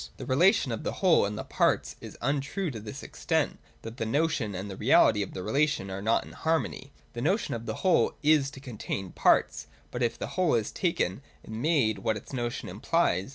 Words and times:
The 0.17 0.25
relation 0.25 0.71
of 0.71 0.83
the 0.83 0.93
whole 0.93 1.27
and 1.27 1.37
the 1.37 1.43
parts 1.43 1.95
is 2.01 2.17
untrue 2.23 2.71
to 2.71 2.79
this 2.79 3.03
extent, 3.03 3.59
that 3.83 3.97
the 3.97 4.05
notion 4.07 4.55
and 4.55 4.67
the 4.67 4.75
reality 4.75 5.21
of 5.21 5.35
the 5.35 5.43
relation 5.43 5.91
are 5.91 6.01
not 6.01 6.25
in 6.25 6.31
harmony. 6.31 6.91
The 7.13 7.21
notion 7.21 7.53
of 7.53 7.67
the 7.67 7.75
whole 7.85 8.15
is 8.23 8.49
to 8.49 8.59
contain 8.59 9.11
parts: 9.11 9.67
but 9.91 10.01
if 10.01 10.17
the 10.17 10.29
whole 10.33 10.55
is 10.55 10.71
taken 10.71 11.21
and 11.43 11.61
made 11.61 11.99
what 11.99 12.17
its 12.17 12.33
notion 12.33 12.67
implies 12.67 13.29